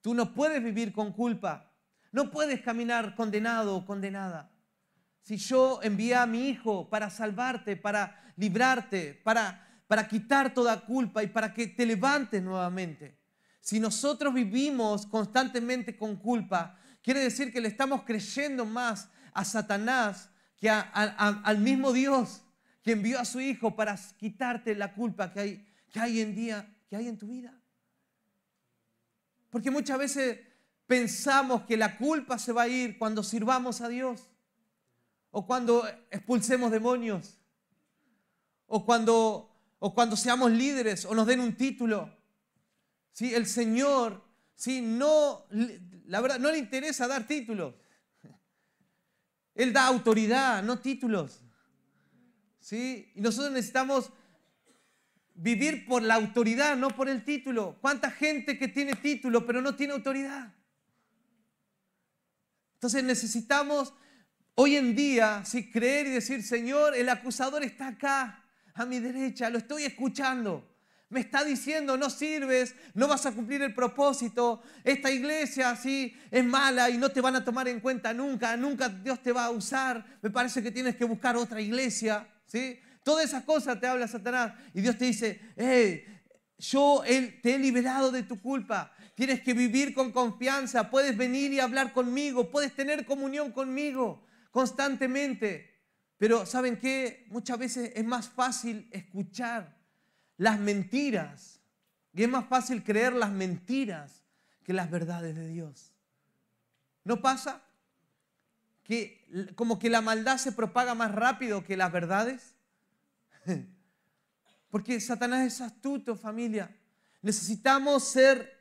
[0.00, 1.70] Tú no puedes vivir con culpa.
[2.10, 4.50] No puedes caminar condenado o condenada.
[5.20, 11.22] Si yo envié a mi hijo para salvarte, para librarte, para, para quitar toda culpa
[11.22, 13.16] y para que te levantes nuevamente.
[13.60, 20.30] Si nosotros vivimos constantemente con culpa, Quiere decir que le estamos creyendo más a Satanás
[20.56, 22.42] que al mismo Dios
[22.82, 26.74] que envió a su Hijo para quitarte la culpa que hay, que hay en día,
[26.88, 27.56] que hay en tu vida.
[29.50, 30.40] Porque muchas veces
[30.86, 34.28] pensamos que la culpa se va a ir cuando sirvamos a Dios,
[35.30, 37.38] o cuando expulsemos demonios,
[38.66, 42.10] o cuando, o cuando seamos líderes, o nos den un título.
[43.12, 43.34] ¿Sí?
[43.34, 44.22] El Señor
[44.54, 44.80] ¿sí?
[44.80, 47.74] no, la verdad, no le interesa dar títulos.
[49.54, 51.42] Él da autoridad, no títulos.
[52.58, 53.12] ¿Sí?
[53.14, 54.10] Y nosotros necesitamos
[55.34, 57.78] vivir por la autoridad, no por el título.
[57.80, 60.52] ¿Cuánta gente que tiene título pero no tiene autoridad?
[62.74, 63.94] Entonces necesitamos
[64.54, 65.70] hoy en día ¿sí?
[65.70, 70.68] creer y decir, Señor, el acusador está acá, a mi derecha, lo estoy escuchando.
[71.08, 74.62] Me está diciendo, no sirves, no vas a cumplir el propósito.
[74.82, 78.56] Esta iglesia sí es mala y no te van a tomar en cuenta nunca.
[78.56, 80.02] Nunca Dios te va a usar.
[80.22, 82.26] Me parece que tienes que buscar otra iglesia.
[82.46, 82.80] ¿sí?
[83.02, 84.54] Todas esas cosas te habla Satanás.
[84.74, 86.04] Y Dios te dice, hey,
[86.58, 87.02] yo
[87.42, 88.92] te he liberado de tu culpa.
[89.14, 90.90] Tienes que vivir con confianza.
[90.90, 92.50] Puedes venir y hablar conmigo.
[92.50, 95.72] Puedes tener comunión conmigo constantemente.
[96.18, 97.26] Pero ¿saben qué?
[97.30, 99.76] Muchas veces es más fácil escuchar
[100.36, 101.60] las mentiras.
[102.12, 104.22] Y es más fácil creer las mentiras
[104.62, 105.92] que las verdades de Dios.
[107.04, 107.62] ¿No pasa?
[108.84, 112.51] Que como que la maldad se propaga más rápido que las verdades.
[114.70, 116.74] Porque Satanás es astuto, familia.
[117.20, 118.60] Necesitamos ser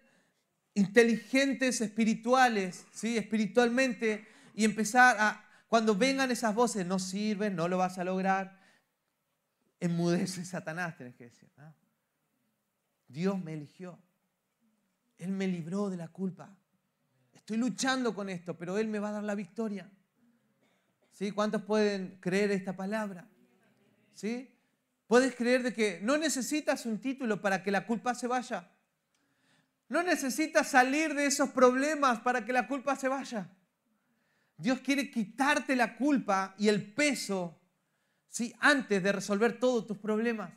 [0.74, 3.17] inteligentes espirituales, ¿sí?
[3.17, 8.60] espiritualmente, y empezar a, cuando vengan esas voces, no sirven, no lo vas a lograr,
[9.80, 11.50] enmudece Satanás, tenés que decir.
[13.08, 14.00] Dios me eligió.
[15.17, 16.56] Él me libró de la culpa.
[17.34, 19.89] Estoy luchando con esto, pero Él me va a dar la victoria.
[21.12, 21.32] ¿Sí?
[21.32, 23.28] ¿Cuántos pueden creer esta palabra?
[24.13, 24.50] ¿Sí?
[25.12, 28.71] Puedes creer de que no necesitas un título para que la culpa se vaya.
[29.89, 33.50] No necesitas salir de esos problemas para que la culpa se vaya.
[34.56, 37.60] Dios quiere quitarte la culpa y el peso
[38.30, 38.56] ¿sí?
[38.62, 40.54] antes de resolver todos tus problemas.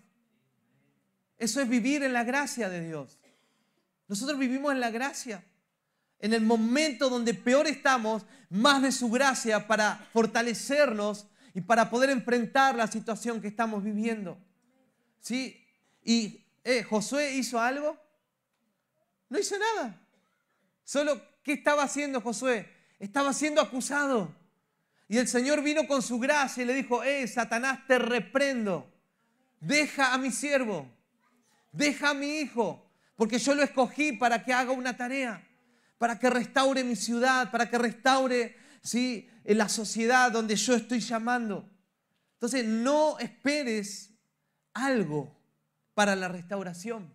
[1.37, 3.19] Eso es vivir en la gracia de Dios.
[4.07, 5.45] Nosotros vivimos en la gracia.
[6.21, 12.11] En el momento donde peor estamos, más de su gracia para fortalecernos y para poder
[12.11, 14.44] enfrentar la situación que estamos viviendo.
[15.25, 15.67] ¿Sí?
[16.05, 17.99] Y eh, Josué hizo algo.
[19.29, 19.99] No hizo nada.
[20.85, 22.69] Solo, ¿qué estaba haciendo Josué?
[22.99, 24.35] Estaba siendo acusado.
[25.09, 28.87] Y el Señor vino con su gracia y le dijo, eh, Satanás, te reprendo.
[29.61, 30.95] Deja a mi siervo
[31.75, 35.47] deja a mi hijo, porque yo lo escogí para que haga una tarea,
[35.99, 39.29] para que restaure mi ciudad, para que restaure ¿sí?
[39.45, 41.69] la sociedad donde yo estoy llamando.
[42.35, 44.14] Entonces, no esperes
[44.75, 45.35] algo
[45.95, 47.15] para la restauración.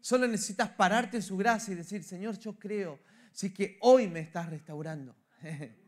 [0.00, 2.98] Solo necesitas pararte en su gracia y decir, Señor, yo creo,
[3.32, 5.16] sí que hoy me estás restaurando.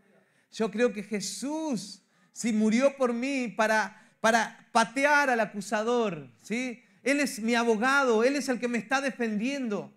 [0.52, 6.82] Yo creo que Jesús sí murió por mí para, para patear al acusador, ¿sí?
[7.02, 9.96] Él es mi abogado, Él es el que me está defendiendo.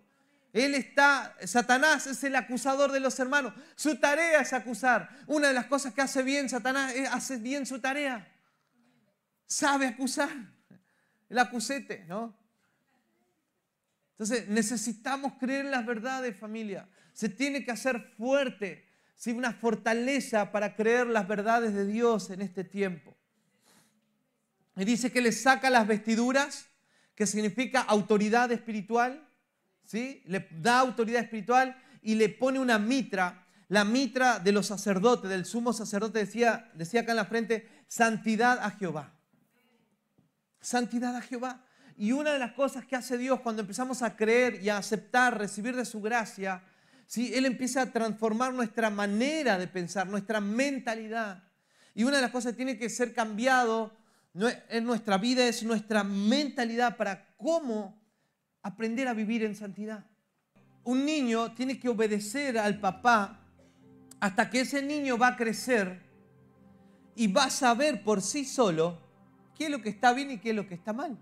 [0.54, 3.52] Él está, Satanás es el acusador de los hermanos.
[3.74, 5.10] Su tarea es acusar.
[5.26, 8.26] Una de las cosas que hace bien Satanás es hace bien su tarea.
[9.46, 10.55] Sabe acusar.
[11.28, 12.36] El acusete, ¿no?
[14.12, 16.88] Entonces necesitamos creer en las verdades, familia.
[17.12, 19.32] Se tiene que hacer fuerte, ¿sí?
[19.32, 23.16] una fortaleza para creer las verdades de Dios en este tiempo.
[24.76, 26.68] Y dice que le saca las vestiduras,
[27.14, 29.26] que significa autoridad espiritual
[29.86, 30.22] ¿sí?
[30.26, 35.44] Le da autoridad espiritual y le pone una mitra, la mitra de los sacerdotes, del
[35.44, 39.14] sumo sacerdote decía, decía acá en la frente, santidad a Jehová.
[40.66, 41.62] Santidad a Jehová.
[41.96, 45.38] Y una de las cosas que hace Dios cuando empezamos a creer y a aceptar,
[45.38, 46.60] recibir de su gracia,
[47.06, 47.32] ¿sí?
[47.32, 51.44] Él empieza a transformar nuestra manera de pensar, nuestra mentalidad.
[51.94, 53.96] Y una de las cosas que tiene que ser cambiado
[54.68, 58.02] en nuestra vida es nuestra mentalidad para cómo
[58.60, 60.04] aprender a vivir en santidad.
[60.82, 63.38] Un niño tiene que obedecer al papá
[64.18, 66.02] hasta que ese niño va a crecer
[67.14, 69.05] y va a saber por sí solo
[69.56, 71.16] qué es lo que está bien y qué es lo que está mal.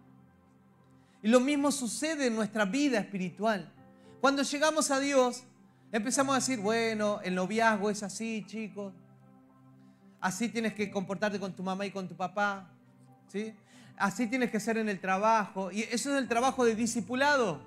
[1.23, 3.73] Y lo mismo sucede en nuestra vida espiritual.
[4.21, 5.45] Cuando llegamos a Dios,
[5.93, 8.93] empezamos a decir, bueno, el noviazgo es así, chicos.
[10.21, 12.71] Así tienes que comportarte con tu mamá y con tu papá.
[13.29, 13.55] ¿sí?
[13.97, 15.71] Así tienes que ser en el trabajo.
[15.71, 17.61] Y eso es el trabajo de discipulado.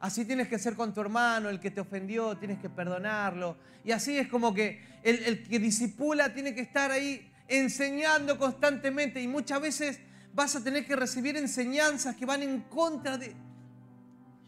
[0.00, 3.56] Así tienes que ser con tu hermano, el que te ofendió, tienes que perdonarlo.
[3.84, 9.20] Y así es como que el, que disipula tiene que estar ahí enseñando constantemente.
[9.20, 10.00] Y muchas veces
[10.34, 13.34] vas a tener que recibir enseñanzas que van en contra de...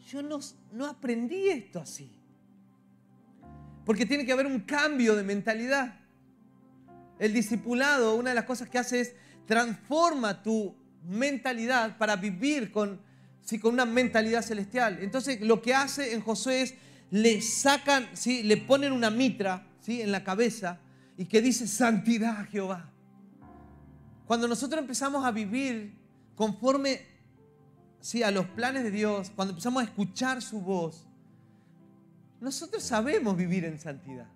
[0.08, 0.40] Yo no,
[0.72, 2.10] no aprendí esto así.
[3.84, 6.00] Porque tiene que haber un cambio de mentalidad.
[7.18, 9.14] El discipulado, una de las cosas que hace es
[9.46, 13.00] transforma tu mentalidad para vivir con,
[13.42, 14.98] sí, con una mentalidad celestial.
[15.00, 16.74] Entonces lo que hace en Josué es,
[17.10, 18.42] le sacan, ¿sí?
[18.42, 20.00] le ponen una mitra ¿sí?
[20.00, 20.80] en la cabeza
[21.16, 22.90] y que dice santidad Jehová.
[24.26, 25.94] Cuando nosotros empezamos a vivir
[26.34, 27.02] conforme
[28.00, 28.22] ¿sí?
[28.22, 31.06] a los planes de Dios, cuando empezamos a escuchar su voz,
[32.40, 34.28] nosotros sabemos vivir en santidad.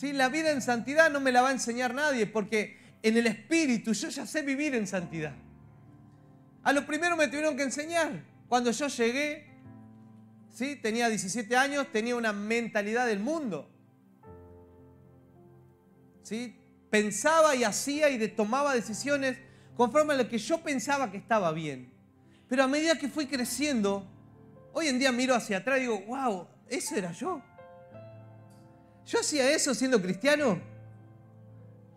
[0.00, 3.92] La vida en santidad no me la va a enseñar nadie porque en el Espíritu
[3.92, 5.34] yo ya sé vivir en santidad.
[6.62, 8.22] A lo primero me tuvieron que enseñar.
[8.48, 9.46] Cuando yo llegué,
[10.50, 10.76] ¿sí?
[10.76, 13.68] tenía 17 años, tenía una mentalidad del mundo.
[16.22, 16.54] ¿sí?
[16.90, 19.38] Pensaba y hacía y tomaba decisiones
[19.76, 21.92] conforme a lo que yo pensaba que estaba bien.
[22.48, 24.06] Pero a medida que fui creciendo,
[24.72, 27.42] hoy en día miro hacia atrás y digo, wow, eso era yo.
[29.06, 30.60] Yo hacía eso siendo cristiano.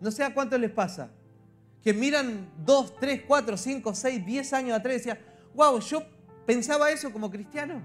[0.00, 1.10] No sé a cuántos les pasa.
[1.82, 5.18] Que miran dos, tres, cuatro, cinco, seis, diez años atrás y decían,
[5.54, 6.02] wow, yo
[6.46, 7.82] pensaba eso como cristiano.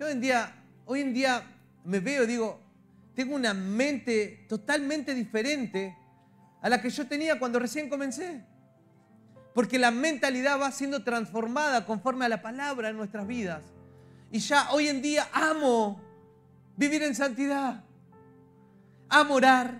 [0.00, 1.42] hoy en día, hoy en día
[1.84, 2.60] me veo y digo,
[3.14, 5.96] tengo una mente totalmente diferente
[6.60, 8.44] a la que yo tenía cuando recién comencé.
[9.54, 13.64] Porque la mentalidad va siendo transformada conforme a la palabra en nuestras vidas.
[14.30, 16.00] Y ya hoy en día amo
[16.76, 17.84] vivir en santidad
[19.10, 19.78] amo orar,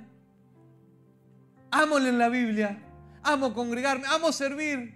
[1.70, 2.78] amo leer la Biblia,
[3.22, 4.92] amo congregarme, amo servir.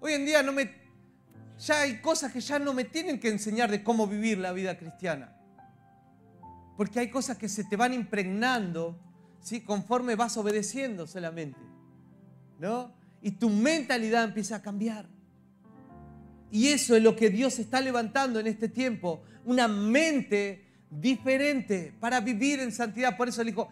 [0.00, 0.70] Hoy en día no me,
[1.58, 4.78] ya hay cosas que ya no me tienen que enseñar de cómo vivir la vida
[4.78, 5.36] cristiana.
[6.76, 8.98] Porque hay cosas que se te van impregnando
[9.44, 9.60] ¿sí?
[9.60, 11.60] conforme vas obedeciendo solamente.
[12.58, 12.92] ¿no?
[13.22, 15.06] Y tu mentalidad empieza a cambiar.
[16.50, 19.22] Y eso es lo que Dios está levantando en este tiempo.
[19.44, 23.16] Una mente diferente para vivir en santidad.
[23.16, 23.68] Por eso le dijo,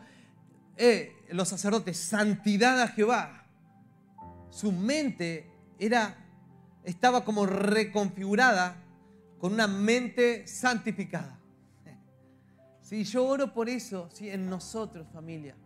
[0.76, 3.46] eh, los sacerdotes, santidad a Jehová.
[4.50, 6.16] Su mente era,
[6.84, 8.76] estaba como reconfigurada
[9.38, 11.38] con una mente santificada.
[12.82, 14.28] Si yo oro por eso, ¿sí?
[14.28, 15.56] en nosotros, familia,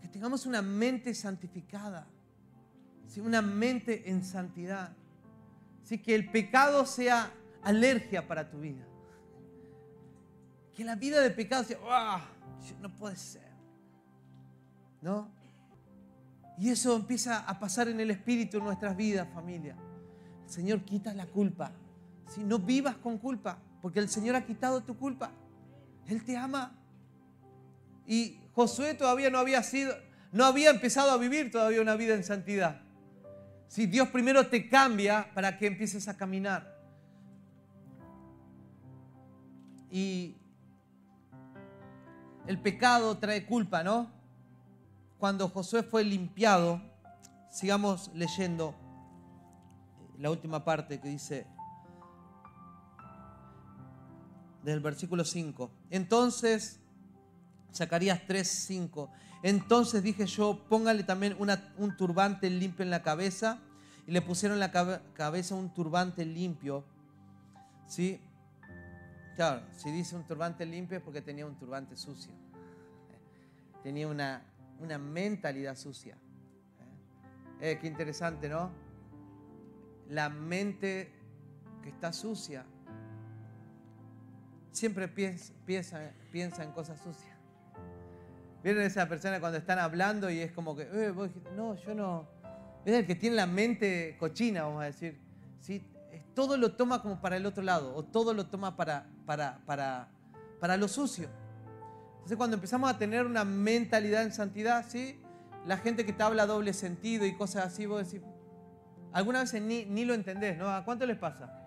[0.00, 2.06] que tengamos una mente santificada,
[3.06, 3.20] ¿sí?
[3.20, 4.92] una mente en santidad.
[5.82, 5.98] ¿sí?
[5.98, 7.32] Que el pecado sea
[7.62, 8.88] alergia para tu vida
[10.78, 12.24] que la vida de pecado sea, ¡ah!
[12.80, 13.50] no puede ser.
[15.02, 15.28] ¿No?
[16.56, 19.74] Y eso empieza a pasar en el Espíritu en nuestras vidas, familia.
[20.44, 21.72] El Señor quita la culpa.
[22.28, 25.32] Si no vivas con culpa, porque el Señor ha quitado tu culpa.
[26.08, 26.76] Él te ama.
[28.06, 29.94] Y Josué todavía no había sido,
[30.32, 32.80] no había empezado a vivir todavía una vida en santidad.
[33.68, 36.78] Si Dios primero te cambia para que empieces a caminar.
[39.90, 40.36] y
[42.46, 44.10] el pecado trae culpa, ¿no?
[45.18, 46.80] Cuando Josué fue limpiado,
[47.50, 48.74] sigamos leyendo
[50.18, 51.46] la última parte que dice
[54.68, 55.70] del versículo 5.
[55.90, 56.78] Entonces,
[57.74, 59.10] Zacarías 3, 5.
[59.42, 61.36] Entonces dije yo, póngale también
[61.78, 63.60] un turbante limpio en la cabeza.
[64.06, 66.84] Y le pusieron en la cabeza un turbante limpio.
[67.86, 68.20] ¿Sí?
[69.36, 72.32] Claro, si dice un turbante limpio es porque tenía un turbante sucio.
[73.82, 74.42] Tenía una,
[74.80, 76.16] una mentalidad sucia.
[77.60, 78.70] Eh, qué interesante, ¿no?
[80.08, 81.12] La mente
[81.82, 82.64] que está sucia
[84.72, 87.36] siempre piensa, piensa, piensa en cosas sucias.
[88.62, 91.12] ¿Vieron esa persona cuando están hablando y es como que, eh,
[91.54, 92.28] no, yo no.
[92.84, 95.18] Es el que tiene la mente cochina, vamos a decir.
[95.60, 95.86] ¿sí?
[96.34, 100.08] Todo lo toma como para el otro lado, o todo lo toma para, para, para,
[100.60, 101.28] para lo sucio.
[102.14, 105.20] Entonces, cuando empezamos a tener una mentalidad en santidad, ¿sí?
[105.66, 108.26] la gente que te habla doble sentido y cosas así, vos decís,
[109.12, 110.68] algunas veces ni, ni lo entendés, ¿no?
[110.70, 111.57] ¿A cuánto les pasa?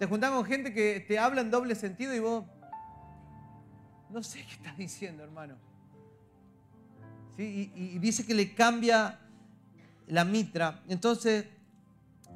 [0.00, 2.44] Te juntás con gente que te habla en doble sentido y vos,
[4.08, 5.70] no sé qué estás diciendo, hermano
[7.42, 9.18] y, dice que le cambia
[10.08, 10.82] la mitra.
[10.88, 11.46] Entonces,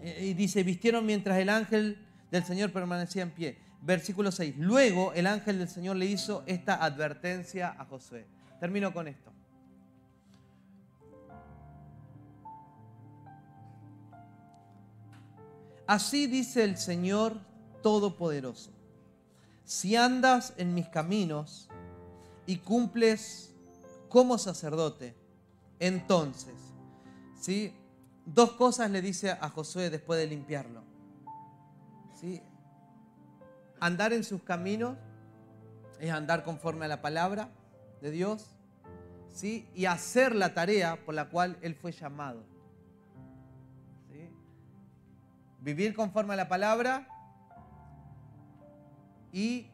[0.00, 1.98] eh, y dice, vistieron mientras el ángel
[2.30, 3.58] del Señor permanecía en pie.
[3.82, 4.54] Versículo 6.
[4.58, 8.26] Luego el ángel del Señor le hizo esta advertencia a Josué.
[8.60, 9.32] Termino con esto.
[15.86, 17.38] Así dice el Señor
[17.84, 18.70] Todopoderoso.
[19.64, 21.68] Si andas en mis caminos
[22.46, 23.54] y cumples
[24.08, 25.14] como sacerdote.
[25.78, 26.54] Entonces,
[27.38, 27.74] ¿sí?
[28.24, 30.82] dos cosas le dice a Josué después de limpiarlo.
[32.18, 32.40] ¿sí?
[33.80, 34.96] Andar en sus caminos
[36.00, 37.50] es andar conforme a la palabra
[38.00, 38.50] de Dios
[39.28, 39.68] ¿sí?
[39.74, 42.44] y hacer la tarea por la cual él fue llamado.
[44.10, 44.30] ¿sí?
[45.60, 47.08] Vivir conforme a la palabra
[49.34, 49.66] y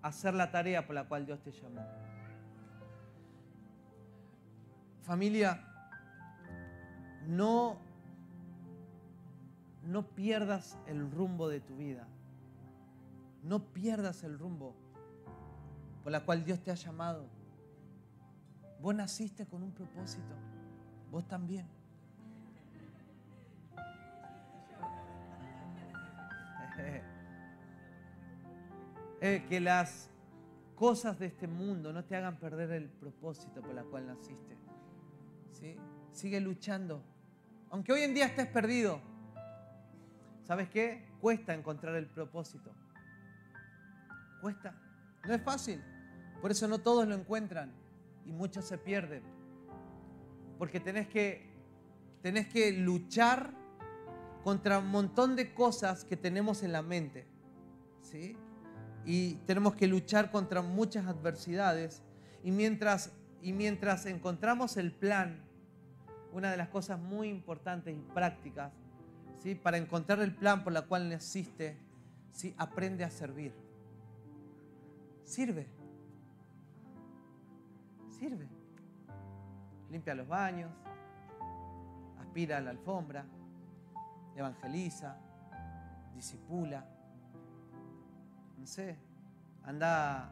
[0.00, 1.84] hacer la tarea por la cual Dios te llamó.
[5.02, 5.60] Familia,
[7.26, 7.78] no,
[9.82, 12.06] no pierdas el rumbo de tu vida.
[13.42, 14.76] No pierdas el rumbo
[16.04, 17.26] por la cual Dios te ha llamado.
[18.80, 20.36] Vos naciste con un propósito.
[21.10, 21.66] Vos también.
[29.20, 30.10] Eh, que las
[30.76, 34.56] cosas de este mundo no te hagan perder el propósito por la cual naciste.
[36.12, 37.02] Sigue luchando.
[37.70, 39.00] Aunque hoy en día estés perdido,
[40.44, 41.04] ¿sabes qué?
[41.20, 42.72] Cuesta encontrar el propósito.
[44.40, 44.74] Cuesta.
[45.26, 45.82] No es fácil.
[46.40, 47.72] Por eso no todos lo encuentran
[48.24, 49.22] y muchos se pierden.
[50.58, 51.50] Porque tenés que,
[52.22, 53.52] tenés que luchar
[54.44, 57.26] contra un montón de cosas que tenemos en la mente.
[58.02, 58.36] ¿sí?
[59.10, 62.02] Y tenemos que luchar contra muchas adversidades.
[62.44, 65.40] Y mientras, y mientras encontramos el plan
[66.34, 68.70] una de las cosas muy importantes y prácticas
[69.42, 69.54] ¿sí?
[69.54, 71.78] para encontrar el plan por la cual naciste,
[72.32, 72.54] ¿sí?
[72.58, 73.54] aprende a servir.
[75.24, 75.66] Sirve.
[78.10, 78.46] Sirve.
[79.90, 80.70] Limpia los baños,
[82.20, 83.24] aspira a la alfombra,
[84.36, 85.16] evangeliza,
[86.14, 86.97] disipula.
[88.58, 88.96] No sé,
[89.64, 90.24] anda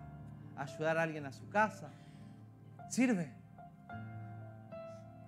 [0.57, 1.91] a ayudar a alguien a su casa.
[2.91, 3.33] Sirve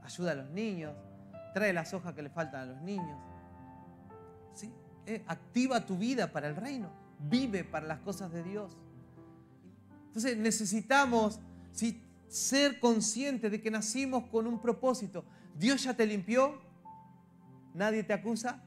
[0.09, 0.95] ayuda a los niños,
[1.55, 3.19] trae las hojas que le faltan a los niños.
[4.55, 4.73] ¿Sí?
[5.07, 8.77] Eh, activa tu vida para el reino, vive para las cosas de Dios.
[10.07, 11.41] Entonces necesitamos
[12.29, 15.25] ser conscientes de que nacimos con un propósito.
[15.57, 16.61] Dios ya te limpió,
[17.75, 18.63] nadie te acusa,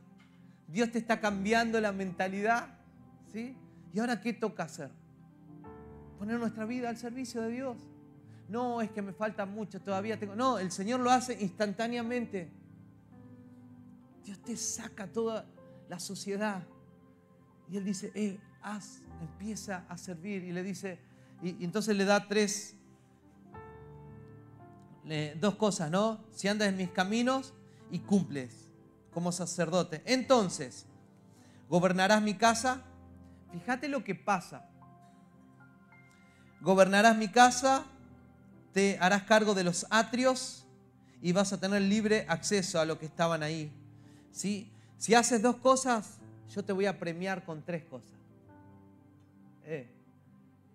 [0.67, 2.67] Dios te está cambiando la mentalidad.
[3.33, 3.55] ¿sí?
[3.93, 4.89] ¿Y ahora qué toca hacer?
[6.17, 7.77] Poner nuestra vida al servicio de Dios
[8.51, 10.35] no, es que me falta mucho, todavía tengo.
[10.35, 12.51] No, el Señor lo hace instantáneamente.
[14.25, 15.45] Dios te saca toda
[15.87, 16.61] la sociedad.
[17.69, 20.43] Y Él dice, eh, haz, empieza a servir.
[20.43, 20.99] Y le dice,
[21.41, 22.75] y, entonces le da tres,
[25.39, 26.19] dos cosas, ¿no?
[26.33, 27.53] Si andas en mis caminos
[27.89, 28.69] y cumples
[29.13, 30.01] como sacerdote.
[30.03, 30.87] Entonces,
[31.69, 32.83] gobernarás mi casa.
[33.51, 34.65] Fíjate lo que pasa.
[36.61, 37.85] Gobernarás mi casa
[38.73, 40.65] te harás cargo de los atrios
[41.21, 43.71] y vas a tener libre acceso a lo que estaban ahí.
[44.31, 44.71] ¿Sí?
[44.97, 48.17] Si haces dos cosas, yo te voy a premiar con tres cosas.
[49.65, 49.87] Eh,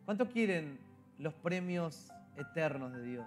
[0.04, 0.78] ¿Cuánto quieren
[1.18, 3.26] los premios eternos de Dios?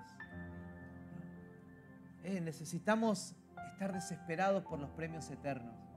[2.24, 3.34] Eh, necesitamos
[3.74, 5.89] estar desesperados por los premios eternos.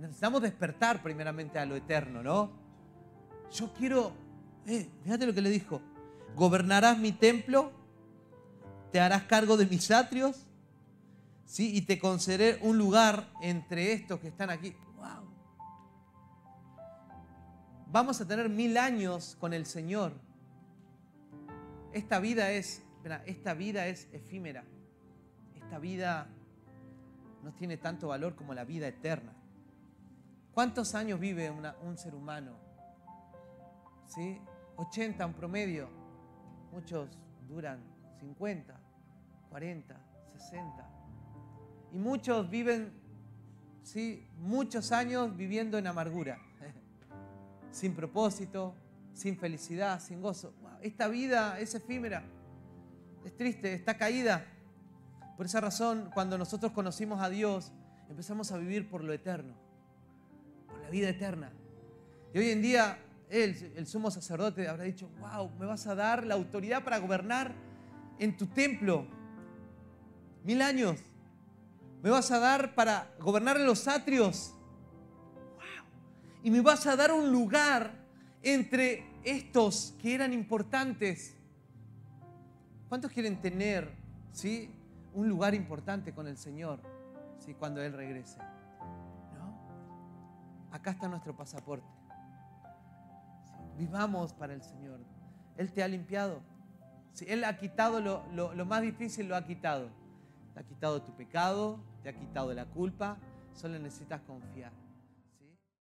[0.00, 2.50] Necesitamos despertar primeramente a lo eterno, ¿no?
[3.52, 4.12] Yo quiero,
[4.66, 5.82] eh, fíjate lo que le dijo,
[6.34, 7.70] gobernarás mi templo,
[8.92, 10.46] te harás cargo de mis atrios,
[11.44, 11.76] ¿sí?
[11.76, 14.74] Y te concederé un lugar entre estos que están aquí.
[14.96, 15.28] ¡Wow!
[17.88, 20.14] Vamos a tener mil años con el Señor.
[21.92, 22.82] Esta vida es,
[23.26, 24.64] esta vida es efímera.
[25.56, 26.26] Esta vida
[27.42, 29.34] no tiene tanto valor como la vida eterna.
[30.60, 32.52] ¿Cuántos años vive un ser humano?
[34.06, 34.38] ¿Sí?
[34.76, 35.88] 80 en promedio.
[36.70, 37.08] Muchos
[37.48, 37.80] duran
[38.18, 38.78] 50,
[39.48, 40.00] 40,
[40.34, 40.90] 60.
[41.94, 42.92] Y muchos viven,
[43.82, 44.28] ¿sí?
[44.36, 46.36] Muchos años viviendo en amargura,
[47.70, 48.74] sin propósito,
[49.14, 50.52] sin felicidad, sin gozo.
[50.82, 52.22] Esta vida es efímera,
[53.24, 54.44] es triste, está caída.
[55.38, 57.72] Por esa razón, cuando nosotros conocimos a Dios,
[58.10, 59.69] empezamos a vivir por lo eterno,
[60.90, 61.52] vida eterna.
[62.34, 66.26] Y hoy en día, él, el sumo sacerdote, habrá dicho, wow, me vas a dar
[66.26, 67.54] la autoridad para gobernar
[68.18, 69.06] en tu templo
[70.44, 70.98] mil años.
[72.02, 74.54] Me vas a dar para gobernar en los atrios.
[75.56, 75.86] Wow.
[76.42, 77.92] Y me vas a dar un lugar
[78.42, 81.36] entre estos que eran importantes.
[82.88, 83.90] ¿Cuántos quieren tener
[84.32, 84.70] ¿sí?
[85.14, 86.80] un lugar importante con el Señor
[87.38, 87.54] ¿sí?
[87.54, 88.38] cuando Él regrese?
[90.70, 91.86] Acá está nuestro pasaporte.
[93.76, 95.00] Vivamos para el Señor.
[95.56, 96.42] Él te ha limpiado.
[97.26, 99.90] Él ha quitado lo, lo más difícil, lo ha quitado.
[100.54, 103.18] Te ha quitado tu pecado, te ha quitado la culpa,
[103.52, 104.72] solo necesitas confiar.